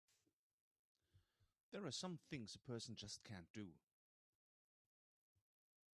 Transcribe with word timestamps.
There 1.69 1.85
are 1.85 1.91
some 1.91 2.17
things 2.27 2.55
a 2.55 2.57
person 2.59 2.95
just 2.95 3.23
can't 3.23 3.45
do! 3.53 3.67